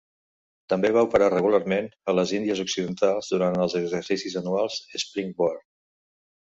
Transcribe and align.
També 0.71 0.89
va 0.95 1.03
operar 1.07 1.27
regularment 1.33 1.91
a 2.13 2.17
les 2.21 2.33
Índies 2.39 2.63
Occidentals 2.65 3.31
durant 3.35 3.61
els 3.67 3.79
exercicis 3.85 4.43
anuals 4.45 4.83
"Springboard". 5.07 5.67